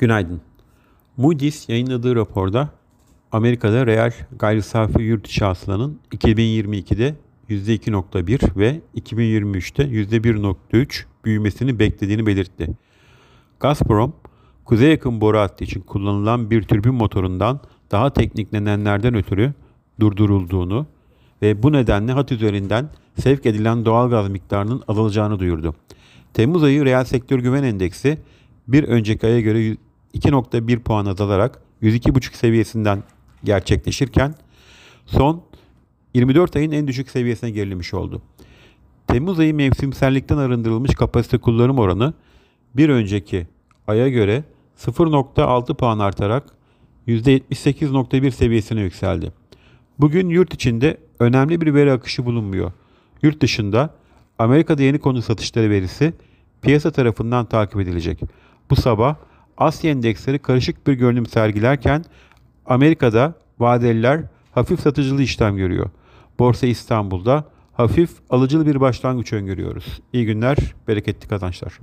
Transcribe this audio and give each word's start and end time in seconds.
Günaydın. 0.00 0.40
Moody's 1.16 1.68
yayınladığı 1.68 2.16
raporda 2.16 2.70
Amerika'da 3.32 3.86
reel 3.86 4.12
gayri 4.38 4.62
safi 4.62 5.02
yurt 5.02 5.26
içi 5.26 5.44
hasılanın 5.44 6.00
2022'de 6.12 7.14
%2.1 7.48 8.56
ve 8.56 8.80
2023'te 8.96 9.82
%1.3 9.82 11.04
büyümesini 11.24 11.78
beklediğini 11.78 12.26
belirtti. 12.26 12.70
Gazprom, 13.60 14.12
kuzey 14.64 14.90
yakın 14.90 15.20
boru 15.20 15.38
hattı 15.38 15.64
için 15.64 15.80
kullanılan 15.80 16.50
bir 16.50 16.62
türbin 16.62 16.94
motorundan 16.94 17.60
daha 17.90 18.12
teknik 18.12 18.52
nedenlerden 18.52 19.14
ötürü 19.14 19.52
durdurulduğunu 20.00 20.86
ve 21.42 21.62
bu 21.62 21.72
nedenle 21.72 22.12
hat 22.12 22.32
üzerinden 22.32 22.90
sevk 23.18 23.46
edilen 23.46 23.84
doğal 23.84 24.10
gaz 24.10 24.28
miktarının 24.28 24.82
azalacağını 24.88 25.38
duyurdu. 25.38 25.74
Temmuz 26.34 26.62
ayı 26.62 26.84
reel 26.84 27.04
sektör 27.04 27.38
güven 27.38 27.62
endeksi 27.62 28.18
bir 28.68 28.84
önceki 28.84 29.26
aya 29.26 29.40
göre 29.40 29.76
2.1 30.14 30.78
puan 30.80 31.06
azalarak 31.06 31.62
102.5 31.82 32.36
seviyesinden 32.36 33.02
gerçekleşirken 33.44 34.34
son 35.06 35.42
24 36.14 36.56
ayın 36.56 36.72
en 36.72 36.88
düşük 36.88 37.10
seviyesine 37.10 37.50
gerilemiş 37.50 37.94
oldu. 37.94 38.22
Temmuz 39.06 39.38
ayı 39.38 39.54
mevsimsellikten 39.54 40.36
arındırılmış 40.36 40.94
kapasite 40.94 41.38
kullanım 41.38 41.78
oranı 41.78 42.14
bir 42.76 42.88
önceki 42.88 43.46
aya 43.86 44.08
göre 44.08 44.44
0.6 44.78 45.74
puan 45.74 45.98
artarak 45.98 46.44
%78.1 47.08 48.30
seviyesine 48.30 48.80
yükseldi. 48.80 49.32
Bugün 49.98 50.28
yurt 50.28 50.54
içinde 50.54 50.96
önemli 51.18 51.60
bir 51.60 51.74
veri 51.74 51.92
akışı 51.92 52.24
bulunmuyor. 52.24 52.72
Yurt 53.22 53.42
dışında 53.42 53.94
Amerika'da 54.38 54.82
yeni 54.82 54.98
konu 54.98 55.22
satışları 55.22 55.70
verisi 55.70 56.12
piyasa 56.62 56.90
tarafından 56.90 57.46
takip 57.46 57.80
edilecek. 57.80 58.20
Bu 58.70 58.76
sabah 58.76 59.16
Asya 59.60 59.90
endeksleri 59.90 60.38
karışık 60.38 60.86
bir 60.86 60.92
görünüm 60.92 61.26
sergilerken 61.26 62.04
Amerika'da 62.66 63.34
vadeliler 63.58 64.22
hafif 64.52 64.80
satıcılı 64.80 65.22
işlem 65.22 65.56
görüyor. 65.56 65.90
Borsa 66.38 66.66
İstanbul'da 66.66 67.44
hafif 67.72 68.10
alıcılı 68.30 68.66
bir 68.66 68.80
başlangıç 68.80 69.32
öngörüyoruz. 69.32 70.00
İyi 70.12 70.26
günler, 70.26 70.56
bereketli 70.88 71.28
kazançlar. 71.28 71.78